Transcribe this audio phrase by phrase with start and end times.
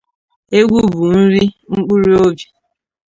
[0.59, 1.43] Egwu bụ nri
[1.75, 2.43] mkpụrụobi